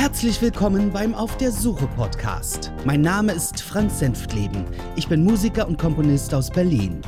[0.00, 2.72] Herzlich willkommen beim Auf der Suche Podcast.
[2.86, 4.64] Mein Name ist Franz Senftleben.
[4.96, 7.02] Ich bin Musiker und Komponist aus Berlin.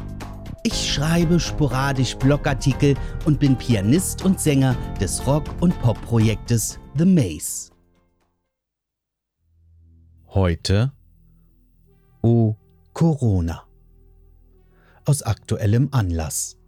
[0.62, 7.70] Ich schreibe sporadisch Blogartikel und bin Pianist und Sänger des Rock- und Pop-Projektes The Maze.
[10.28, 10.92] Heute
[12.20, 12.56] O
[12.92, 13.62] Corona.
[15.06, 16.58] Aus aktuellem Anlass.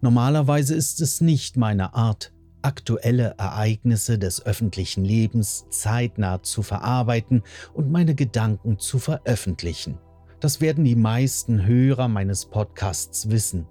[0.00, 2.33] Normalerweise ist es nicht meine Art,
[2.64, 9.98] aktuelle Ereignisse des öffentlichen Lebens zeitnah zu verarbeiten und meine Gedanken zu veröffentlichen.
[10.40, 13.66] Das werden die meisten Hörer meines Podcasts wissen.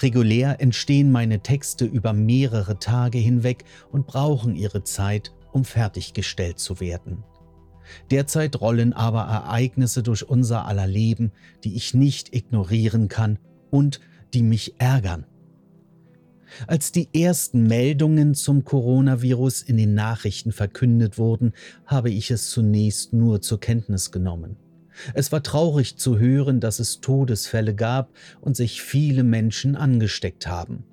[0.00, 6.80] Regulär entstehen meine Texte über mehrere Tage hinweg und brauchen ihre Zeit, um fertiggestellt zu
[6.80, 7.24] werden.
[8.10, 11.32] Derzeit rollen aber Ereignisse durch unser aller Leben,
[11.64, 13.38] die ich nicht ignorieren kann
[13.70, 14.00] und
[14.34, 15.26] die mich ärgern.
[16.66, 21.52] Als die ersten Meldungen zum Coronavirus in den Nachrichten verkündet wurden,
[21.86, 24.56] habe ich es zunächst nur zur Kenntnis genommen.
[25.14, 30.84] Es war traurig zu hören, dass es Todesfälle gab und sich viele Menschen angesteckt haben.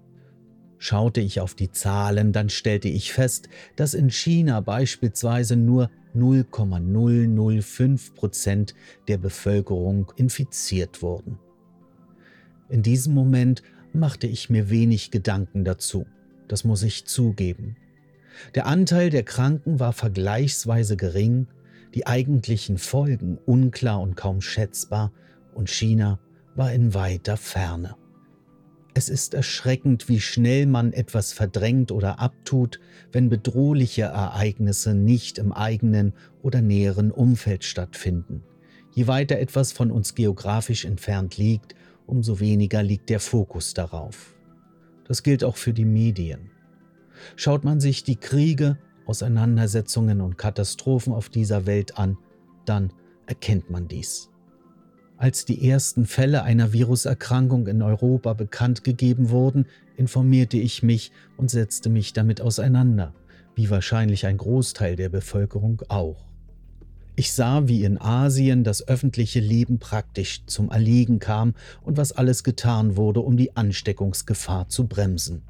[0.77, 8.15] Schaute ich auf die Zahlen, dann stellte ich fest, dass in China beispielsweise nur 0,005
[8.15, 8.73] Prozent
[9.09, 11.37] der Bevölkerung infiziert wurden.
[12.69, 13.61] In diesem Moment
[13.93, 16.05] machte ich mir wenig Gedanken dazu,
[16.47, 17.75] das muss ich zugeben.
[18.55, 21.47] Der Anteil der Kranken war vergleichsweise gering,
[21.93, 25.11] die eigentlichen Folgen unklar und kaum schätzbar,
[25.53, 26.19] und China
[26.55, 27.95] war in weiter Ferne.
[28.93, 32.79] Es ist erschreckend, wie schnell man etwas verdrängt oder abtut,
[33.11, 38.43] wenn bedrohliche Ereignisse nicht im eigenen oder näheren Umfeld stattfinden.
[38.91, 41.75] Je weiter etwas von uns geografisch entfernt liegt,
[42.09, 44.35] umso weniger liegt der Fokus darauf.
[45.05, 46.51] Das gilt auch für die Medien.
[47.35, 52.17] Schaut man sich die Kriege, Auseinandersetzungen und Katastrophen auf dieser Welt an,
[52.65, 52.93] dann
[53.25, 54.29] erkennt man dies.
[55.17, 59.65] Als die ersten Fälle einer Viruserkrankung in Europa bekannt gegeben wurden,
[59.97, 63.13] informierte ich mich und setzte mich damit auseinander,
[63.55, 66.28] wie wahrscheinlich ein Großteil der Bevölkerung auch.
[67.19, 72.45] Ich sah, wie in Asien das öffentliche Leben praktisch zum Erliegen kam und was alles
[72.45, 75.41] getan wurde, um die Ansteckungsgefahr zu bremsen.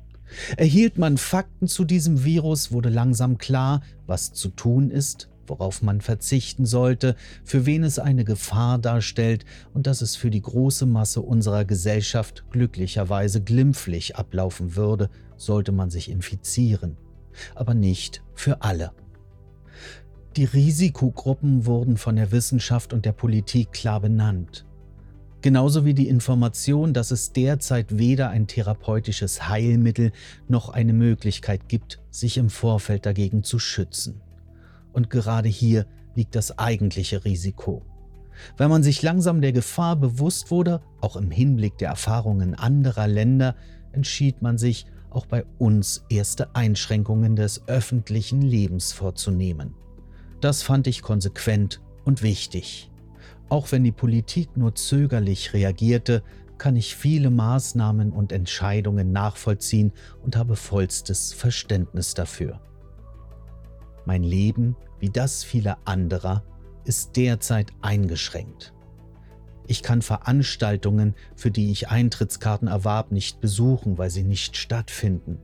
[0.58, 6.02] Erhielt man Fakten zu diesem Virus, wurde langsam klar, was zu tun ist, worauf man
[6.02, 11.22] verzichten sollte, für wen es eine Gefahr darstellt und dass es für die große Masse
[11.22, 16.98] unserer Gesellschaft glücklicherweise glimpflich ablaufen würde, sollte man sich infizieren.
[17.54, 18.92] Aber nicht für alle.
[20.36, 24.66] Die Risikogruppen wurden von der Wissenschaft und der Politik klar benannt.
[25.42, 30.12] Genauso wie die Information, dass es derzeit weder ein therapeutisches Heilmittel
[30.48, 34.22] noch eine Möglichkeit gibt, sich im Vorfeld dagegen zu schützen.
[34.94, 37.84] Und gerade hier liegt das eigentliche Risiko.
[38.58, 43.56] Wenn man sich langsam der Gefahr bewusst wurde, auch im Hinblick der Erfahrungen anderer Länder,
[43.94, 49.74] entschied man sich, auch bei uns erste Einschränkungen des öffentlichen Lebens vorzunehmen.
[50.42, 52.90] Das fand ich konsequent und wichtig.
[53.50, 56.24] Auch wenn die Politik nur zögerlich reagierte,
[56.58, 59.92] kann ich viele Maßnahmen und Entscheidungen nachvollziehen
[60.24, 62.62] und habe vollstes Verständnis dafür.
[64.06, 66.44] Mein Leben, wie das vieler anderer,
[66.86, 68.74] ist derzeit eingeschränkt.
[69.68, 75.38] Ich kann Veranstaltungen, für die ich Eintrittskarten erwarb, nicht besuchen, weil sie nicht stattfinden.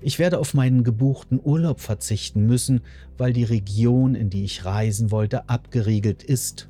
[0.00, 2.80] Ich werde auf meinen gebuchten Urlaub verzichten müssen,
[3.18, 6.68] weil die Region, in die ich reisen wollte, abgeriegelt ist.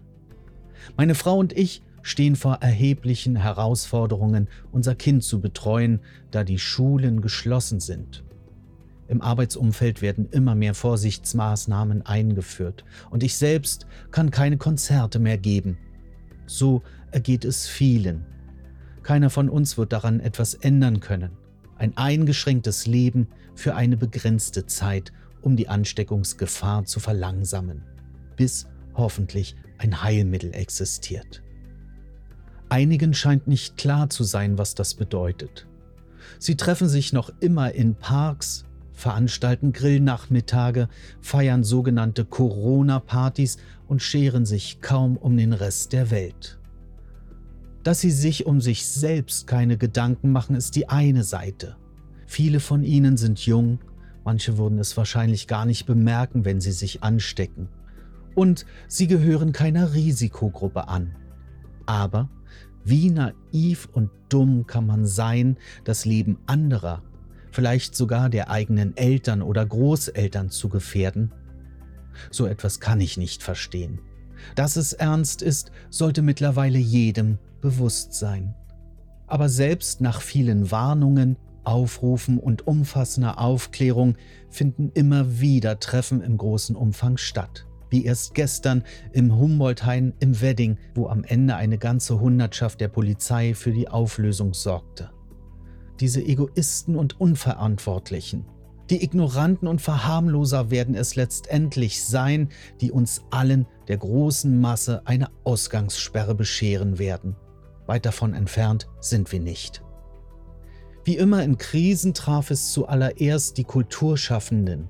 [0.97, 7.21] Meine Frau und ich stehen vor erheblichen Herausforderungen, unser Kind zu betreuen, da die Schulen
[7.21, 8.25] geschlossen sind.
[9.09, 15.78] Im Arbeitsumfeld werden immer mehr Vorsichtsmaßnahmen eingeführt und ich selbst kann keine Konzerte mehr geben.
[16.47, 18.25] So ergeht es vielen.
[19.03, 21.41] Keiner von uns wird daran etwas ändern können
[21.83, 23.27] ein eingeschränktes Leben
[23.57, 27.83] für eine begrenzte Zeit, um die Ansteckungsgefahr zu verlangsamen,
[28.37, 31.43] bis hoffentlich ein Heilmittel existiert.
[32.69, 35.67] Einigen scheint nicht klar zu sein, was das bedeutet.
[36.39, 40.89] Sie treffen sich noch immer in Parks, veranstalten Grillnachmittage,
[41.21, 43.57] feiern sogenannte Corona-Partys
[43.89, 46.61] und scheren sich kaum um den Rest der Welt.
[47.83, 51.77] Dass sie sich um sich selbst keine Gedanken machen, ist die eine Seite.
[52.27, 53.81] Viele von ihnen sind jung,
[54.25, 57.69] manche würden es wahrscheinlich gar nicht bemerken, wenn sie sich anstecken.
[58.34, 61.17] Und sie gehören keiner Risikogruppe an.
[61.84, 62.31] Aber
[62.84, 67.03] wie naiv und dumm kann man sein, das Leben anderer
[67.53, 71.33] vielleicht sogar der eigenen Eltern oder Großeltern zu gefährden?
[72.31, 74.01] So etwas kann ich nicht verstehen.
[74.57, 78.54] Dass es ernst ist, sollte mittlerweile jedem bewusst sein.
[79.26, 84.16] Aber selbst nach vielen Warnungen, Aufrufen und umfassender Aufklärung
[84.50, 87.66] finden immer wieder Treffen im großen Umfang statt.
[87.88, 93.54] Wie erst gestern im Humboldthain im Wedding, wo am Ende eine ganze Hundertschaft der Polizei
[93.54, 95.10] für die Auflösung sorgte.
[96.00, 98.44] Diese Egoisten und Unverantwortlichen,
[98.91, 102.50] die Ignoranten und Verharmloser werden es letztendlich sein,
[102.80, 107.36] die uns allen der großen Masse eine Ausgangssperre bescheren werden.
[107.87, 109.83] Weit davon entfernt sind wir nicht.
[111.05, 114.89] Wie immer in Krisen traf es zuallererst die Kulturschaffenden,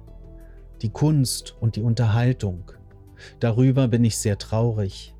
[0.82, 2.70] die Kunst und die Unterhaltung.
[3.40, 5.14] Darüber bin ich sehr traurig,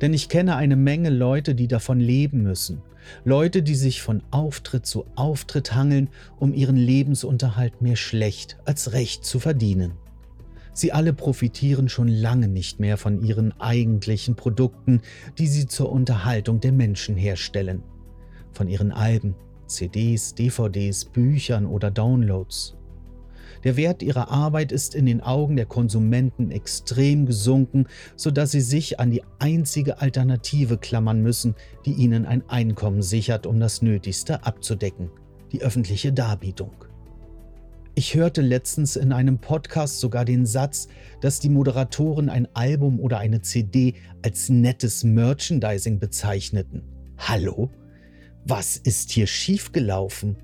[0.00, 2.82] denn ich kenne eine Menge Leute, die davon leben müssen,
[3.24, 9.24] Leute, die sich von Auftritt zu Auftritt hangeln, um ihren Lebensunterhalt mehr schlecht als recht
[9.24, 9.92] zu verdienen.
[10.74, 15.00] Sie alle profitieren schon lange nicht mehr von ihren eigentlichen Produkten,
[15.38, 17.82] die sie zur Unterhaltung der Menschen herstellen.
[18.52, 19.36] Von ihren Alben,
[19.66, 22.76] CDs, DVDs, Büchern oder Downloads.
[23.62, 27.86] Der Wert ihrer Arbeit ist in den Augen der Konsumenten extrem gesunken,
[28.16, 31.54] sodass sie sich an die einzige Alternative klammern müssen,
[31.86, 35.10] die ihnen ein Einkommen sichert, um das Nötigste abzudecken,
[35.52, 36.83] die öffentliche Darbietung.
[37.96, 40.88] Ich hörte letztens in einem Podcast sogar den Satz,
[41.20, 46.82] dass die Moderatoren ein Album oder eine CD als nettes Merchandising bezeichneten.
[47.18, 47.70] Hallo?
[48.44, 50.36] Was ist hier schiefgelaufen?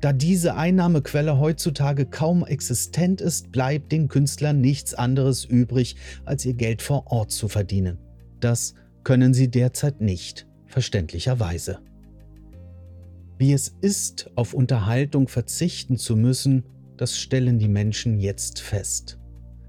[0.00, 5.94] Da diese Einnahmequelle heutzutage kaum existent ist, bleibt den Künstlern nichts anderes übrig,
[6.24, 7.98] als ihr Geld vor Ort zu verdienen.
[8.40, 8.74] Das
[9.04, 11.78] können sie derzeit nicht, verständlicherweise.
[13.36, 16.64] Wie es ist, auf Unterhaltung verzichten zu müssen,
[16.96, 19.18] das stellen die Menschen jetzt fest.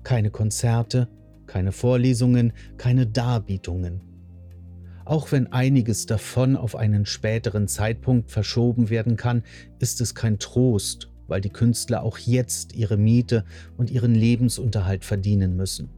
[0.03, 1.09] Keine Konzerte,
[1.47, 4.01] keine Vorlesungen, keine Darbietungen.
[5.03, 9.43] Auch wenn einiges davon auf einen späteren Zeitpunkt verschoben werden kann,
[9.79, 13.45] ist es kein Trost, weil die Künstler auch jetzt ihre Miete
[13.77, 15.89] und ihren Lebensunterhalt verdienen müssen.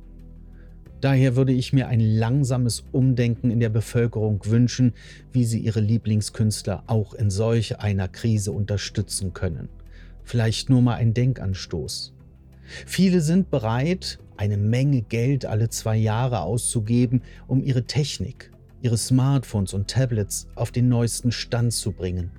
[1.00, 4.94] Daher würde ich mir ein langsames Umdenken in der Bevölkerung wünschen,
[5.32, 9.70] wie sie ihre Lieblingskünstler auch in solch einer Krise unterstützen können.
[10.24, 12.14] Vielleicht nur mal ein Denkanstoß.
[12.86, 18.52] Viele sind bereit, eine Menge Geld alle zwei Jahre auszugeben, um ihre Technik,
[18.82, 22.32] ihre Smartphones und Tablets auf den neuesten Stand zu bringen.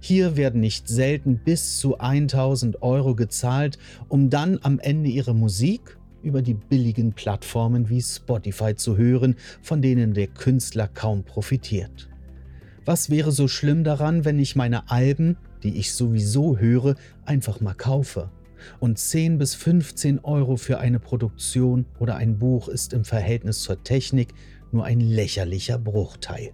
[0.00, 3.78] Hier werden nicht selten bis zu 1000 Euro gezahlt,
[4.08, 9.80] um dann am Ende ihre Musik über die billigen Plattformen wie Spotify zu hören, von
[9.80, 12.08] denen der Künstler kaum profitiert.
[12.84, 17.74] Was wäre so schlimm daran, wenn ich meine Alben, die ich sowieso höre, einfach mal
[17.74, 18.30] kaufe?
[18.80, 23.82] Und 10 bis 15 Euro für eine Produktion oder ein Buch ist im Verhältnis zur
[23.84, 24.34] Technik
[24.72, 26.52] nur ein lächerlicher Bruchteil.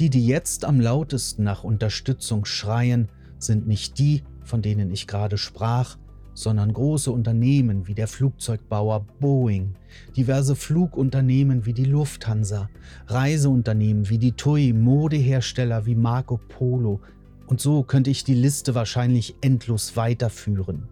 [0.00, 3.08] Die, die jetzt am lautesten nach Unterstützung schreien,
[3.38, 5.96] sind nicht die, von denen ich gerade sprach,
[6.36, 9.74] sondern große Unternehmen wie der Flugzeugbauer Boeing,
[10.16, 12.68] diverse Flugunternehmen wie die Lufthansa,
[13.06, 17.00] Reiseunternehmen wie die TUI, Modehersteller wie Marco Polo,
[17.46, 20.88] und so könnte ich die Liste wahrscheinlich endlos weiterführen.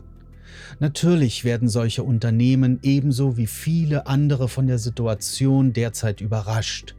[0.81, 6.95] Natürlich werden solche Unternehmen ebenso wie viele andere von der Situation derzeit überrascht.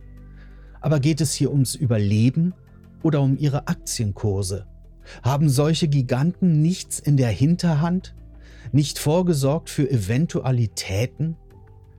[0.81, 2.53] Aber geht es hier ums Überleben
[3.01, 4.67] oder um ihre Aktienkurse?
[5.23, 8.13] Haben solche Giganten nichts in der Hinterhand?
[8.71, 11.37] Nicht vorgesorgt für Eventualitäten?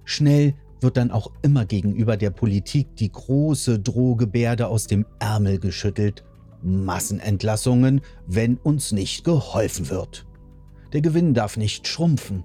[0.04, 6.24] Schnell wird dann auch immer gegenüber der Politik die große Drohgebärde aus dem Ärmel geschüttelt.
[6.62, 10.26] Massenentlassungen, wenn uns nicht geholfen wird.
[10.92, 12.44] Der Gewinn darf nicht schrumpfen.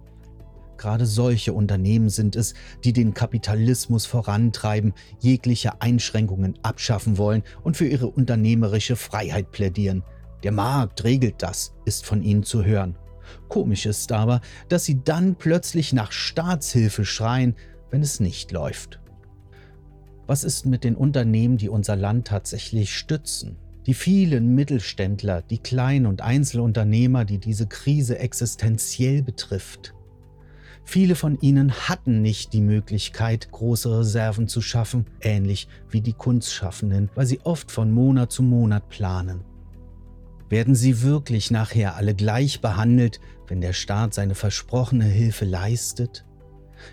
[0.77, 7.87] Gerade solche Unternehmen sind es, die den Kapitalismus vorantreiben, jegliche Einschränkungen abschaffen wollen und für
[7.87, 10.03] ihre unternehmerische Freiheit plädieren.
[10.41, 12.97] Der Markt regelt das, ist von ihnen zu hören.
[13.47, 17.55] Komisch ist aber, dass sie dann plötzlich nach Staatshilfe schreien,
[17.89, 18.99] wenn es nicht läuft.
[20.27, 23.57] Was ist mit den Unternehmen, die unser Land tatsächlich stützen?
[23.85, 29.95] Die vielen Mittelständler, die Klein- und Einzelunternehmer, die diese Krise existenziell betrifft.
[30.83, 37.09] Viele von ihnen hatten nicht die Möglichkeit, große Reserven zu schaffen, ähnlich wie die Kunstschaffenden,
[37.15, 39.41] weil sie oft von Monat zu Monat planen.
[40.51, 46.25] Werden sie wirklich nachher alle gleich behandelt, wenn der Staat seine versprochene Hilfe leistet?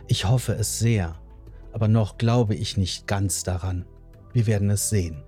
[0.07, 1.21] Ich hoffe es sehr,
[1.73, 3.85] aber noch glaube ich nicht ganz daran.
[4.33, 5.25] Wir werden es sehen.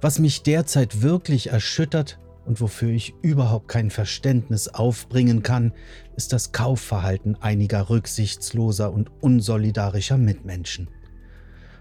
[0.00, 5.74] Was mich derzeit wirklich erschüttert und wofür ich überhaupt kein Verständnis aufbringen kann,
[6.16, 10.90] ist das Kaufverhalten einiger rücksichtsloser und unsolidarischer Mitmenschen.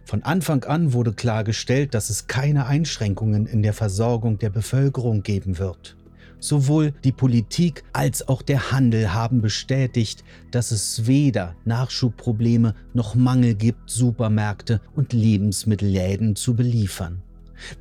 [0.08, 5.58] Von Anfang an wurde klargestellt, dass es keine Einschränkungen in der Versorgung der Bevölkerung geben
[5.58, 5.98] wird.
[6.40, 13.54] Sowohl die Politik als auch der Handel haben bestätigt, dass es weder Nachschubprobleme noch Mangel
[13.54, 17.22] gibt, Supermärkte und Lebensmittelläden zu beliefern.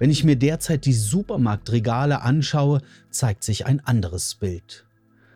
[0.01, 4.86] Wenn ich mir derzeit die Supermarktregale anschaue, zeigt sich ein anderes Bild.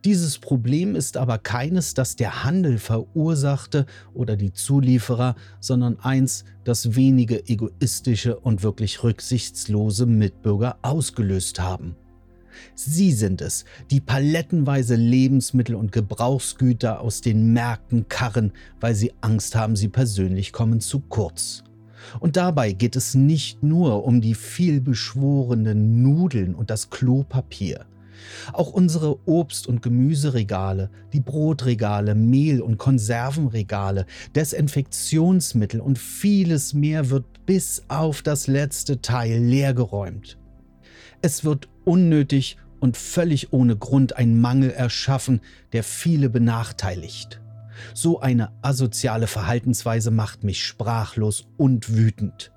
[0.06, 6.96] Dieses Problem ist aber keines, das der Handel verursachte oder die Zulieferer, sondern eins, das
[6.96, 11.96] wenige egoistische und wirklich rücksichtslose Mitbürger ausgelöst haben.
[12.74, 19.54] Sie sind es, die palettenweise Lebensmittel und Gebrauchsgüter aus den Märkten karren, weil sie Angst
[19.54, 21.62] haben, sie persönlich kommen zu kurz.
[22.20, 27.84] Und dabei geht es nicht nur um die vielbeschworenen Nudeln und das Klopapier.
[28.52, 37.46] Auch unsere Obst- und Gemüseregale, die Brotregale, Mehl- und Konservenregale, Desinfektionsmittel und vieles mehr wird
[37.46, 40.38] bis auf das letzte Teil leergeräumt.
[41.22, 45.40] Es wird unnötig und völlig ohne Grund ein Mangel erschaffen,
[45.72, 47.40] der viele benachteiligt.
[47.94, 52.52] So eine asoziale Verhaltensweise macht mich sprachlos und wütend.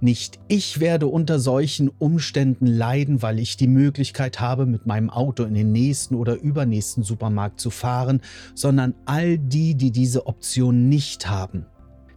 [0.00, 5.44] Nicht ich werde unter solchen Umständen leiden, weil ich die Möglichkeit habe, mit meinem Auto
[5.44, 8.20] in den nächsten oder übernächsten Supermarkt zu fahren,
[8.54, 11.66] sondern all die, die diese Option nicht haben.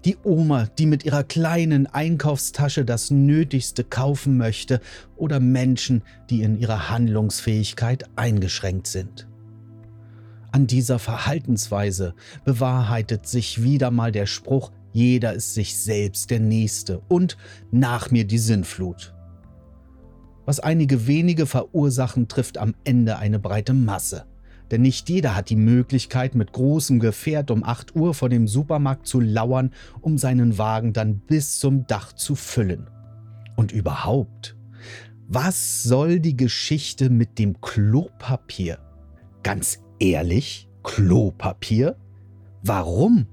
[0.05, 4.81] Die Oma, die mit ihrer kleinen Einkaufstasche das Nötigste kaufen möchte,
[5.15, 9.27] oder Menschen, die in ihrer Handlungsfähigkeit eingeschränkt sind.
[10.51, 17.01] An dieser Verhaltensweise bewahrheitet sich wieder mal der Spruch, jeder ist sich selbst der Nächste
[17.09, 17.37] und
[17.71, 19.13] nach mir die Sinnflut.
[20.45, 24.25] Was einige wenige verursachen, trifft am Ende eine breite Masse.
[24.71, 29.07] Denn nicht jeder hat die Möglichkeit, mit großem Gefährt um 8 Uhr vor dem Supermarkt
[29.07, 29.71] zu lauern,
[30.01, 32.87] um seinen Wagen dann bis zum Dach zu füllen.
[33.55, 34.55] Und überhaupt,
[35.27, 38.79] was soll die Geschichte mit dem Klopapier?
[39.43, 41.95] Ganz ehrlich, Klopapier?
[42.63, 43.27] Warum?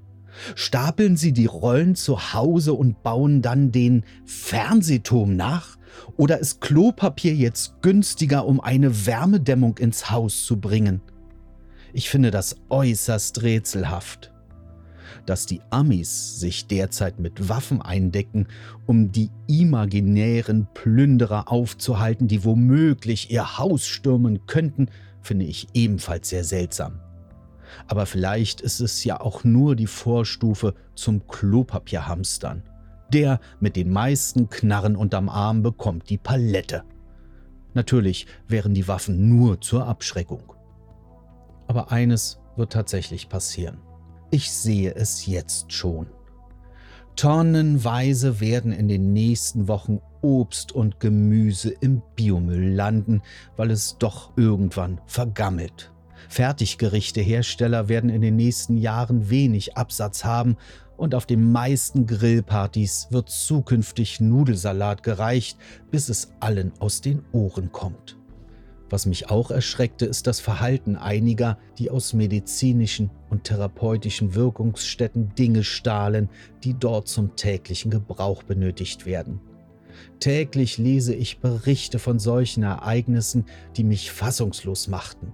[0.55, 5.77] Stapeln Sie die Rollen zu Hause und bauen dann den Fernsehturm nach?
[6.17, 11.01] Oder ist Klopapier jetzt günstiger, um eine Wärmedämmung ins Haus zu bringen?
[11.93, 14.33] Ich finde das äußerst rätselhaft.
[15.27, 18.47] Dass die Amis sich derzeit mit Waffen eindecken,
[18.87, 24.89] um die imaginären Plünderer aufzuhalten, die womöglich ihr Haus stürmen könnten,
[25.21, 27.01] finde ich ebenfalls sehr seltsam.
[27.87, 32.62] Aber vielleicht ist es ja auch nur die Vorstufe zum Klopapierhamstern.
[33.12, 36.85] Der mit den meisten Knarren unterm Arm bekommt die Palette.
[37.75, 40.55] Natürlich wären die Waffen nur zur Abschreckung.
[41.67, 43.79] Aber eines wird tatsächlich passieren.
[44.31, 46.07] Ich sehe es jetzt schon.
[47.17, 53.23] Tonnenweise werden in den nächsten Wochen Obst und Gemüse im Biomüll landen,
[53.57, 55.93] weil es doch irgendwann vergammelt.
[56.29, 60.57] Fertiggerichte-Hersteller werden in den nächsten Jahren wenig Absatz haben
[60.97, 65.59] und auf den meisten Grillpartys wird zukünftig Nudelsalat gereicht,
[65.91, 68.19] bis es allen aus den Ohren kommt.
[68.91, 75.62] Was mich auch erschreckte, ist das Verhalten einiger, die aus medizinischen und therapeutischen Wirkungsstätten Dinge
[75.62, 76.29] stahlen,
[76.65, 79.41] die dort zum täglichen Gebrauch benötigt werden.
[80.19, 83.45] Täglich lese ich Berichte von solchen Ereignissen,
[83.77, 85.33] die mich fassungslos machten.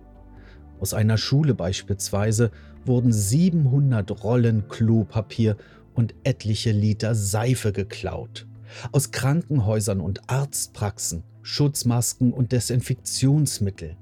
[0.81, 2.51] Aus einer Schule beispielsweise
[2.85, 5.57] wurden 700 Rollen Klopapier
[5.95, 8.47] und etliche Liter Seife geklaut.
[8.93, 13.97] Aus Krankenhäusern und Arztpraxen Schutzmasken und Desinfektionsmittel.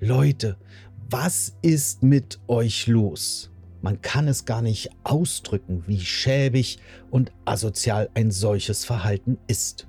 [0.00, 0.56] Leute,
[1.08, 3.52] was ist mit euch los?
[3.80, 6.78] Man kann es gar nicht ausdrücken, wie schäbig
[7.12, 9.86] und asozial ein solches Verhalten ist.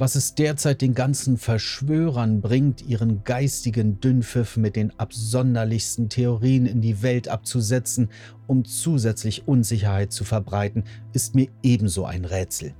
[0.00, 6.80] Was es derzeit den ganzen Verschwörern bringt, ihren geistigen Dünnpfiff mit den absonderlichsten Theorien in
[6.80, 8.08] die Welt abzusetzen,
[8.46, 12.72] um zusätzlich Unsicherheit zu verbreiten, ist mir ebenso ein Rätsel.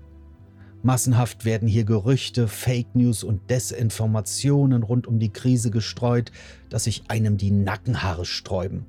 [0.83, 6.33] Massenhaft werden hier Gerüchte, Fake News und Desinformationen rund um die Krise gestreut,
[6.71, 8.87] dass sich einem die Nackenhaare sträuben.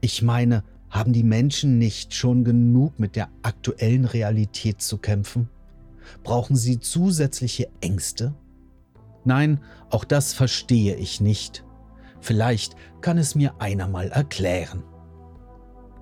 [0.00, 5.50] Ich meine, haben die Menschen nicht schon genug mit der aktuellen Realität zu kämpfen?
[6.22, 8.34] Brauchen sie zusätzliche Ängste?
[9.24, 9.60] Nein,
[9.90, 11.64] auch das verstehe ich nicht.
[12.20, 14.82] Vielleicht kann es mir einer mal erklären.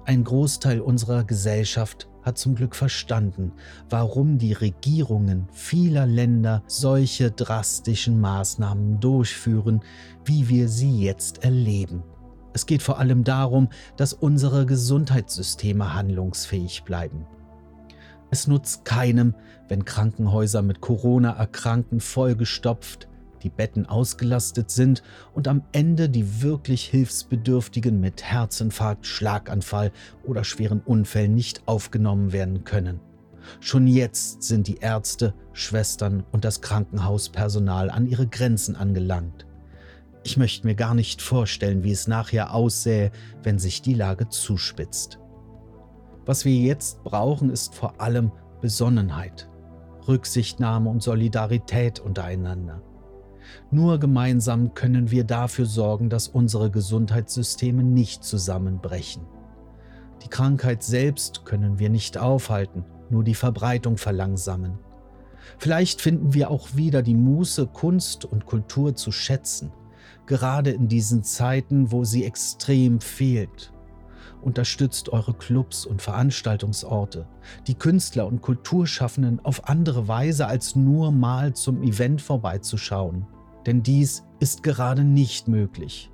[0.04, 3.52] Ein Großteil unserer Gesellschaft hat zum Glück verstanden,
[3.88, 9.80] warum die Regierungen vieler Länder solche drastischen Maßnahmen durchführen,
[10.24, 12.02] wie wir sie jetzt erleben.
[12.52, 17.26] Es geht vor allem darum, dass unsere Gesundheitssysteme handlungsfähig bleiben.
[18.34, 19.32] Es nutzt keinem,
[19.68, 23.06] wenn Krankenhäuser mit Corona-Erkrankten vollgestopft,
[23.44, 29.92] die Betten ausgelastet sind und am Ende die wirklich Hilfsbedürftigen mit Herzinfarkt, Schlaganfall
[30.24, 32.98] oder schweren Unfällen nicht aufgenommen werden können.
[33.60, 39.46] Schon jetzt sind die Ärzte, Schwestern und das Krankenhauspersonal an ihre Grenzen angelangt.
[40.24, 43.12] Ich möchte mir gar nicht vorstellen, wie es nachher aussähe,
[43.44, 45.20] wenn sich die Lage zuspitzt.
[46.26, 49.50] Was wir jetzt brauchen, ist vor allem Besonnenheit,
[50.08, 52.82] Rücksichtnahme und Solidarität untereinander.
[53.70, 59.26] Nur gemeinsam können wir dafür sorgen, dass unsere Gesundheitssysteme nicht zusammenbrechen.
[60.24, 64.78] Die Krankheit selbst können wir nicht aufhalten, nur die Verbreitung verlangsamen.
[65.58, 69.72] Vielleicht finden wir auch wieder die Muße, Kunst und Kultur zu schätzen
[70.26, 73.72] gerade in diesen Zeiten, wo sie extrem fehlt.
[74.44, 77.26] Unterstützt eure Clubs und Veranstaltungsorte,
[77.66, 83.26] die Künstler und Kulturschaffenden auf andere Weise als nur mal zum Event vorbeizuschauen.
[83.66, 86.10] Denn dies ist gerade nicht möglich.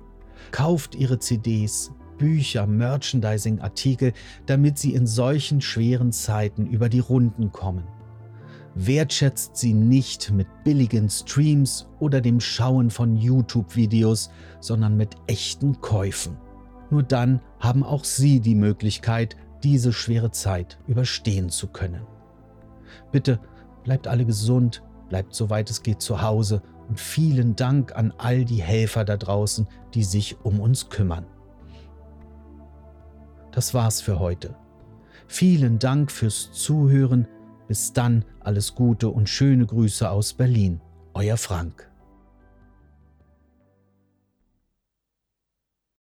[0.51, 4.13] Kauft ihre CDs, Bücher, Merchandising-Artikel,
[4.45, 7.83] damit sie in solchen schweren Zeiten über die Runden kommen
[8.75, 16.37] wertschätzt sie nicht mit billigen Streams oder dem Schauen von YouTube-Videos, sondern mit echten Käufen.
[16.91, 22.05] Nur dann haben auch sie die Möglichkeit, diese schwere Zeit überstehen zu können.
[23.11, 23.39] Bitte
[23.83, 28.61] bleibt alle gesund, bleibt soweit es geht zu Hause und vielen Dank an all die
[28.61, 31.25] Helfer da draußen, die sich um uns kümmern.
[33.51, 34.55] Das war's für heute.
[35.27, 37.27] Vielen Dank fürs Zuhören
[37.67, 40.81] bis dann alles Gute und schöne Grüße aus Berlin.
[41.13, 41.90] Euer Frank.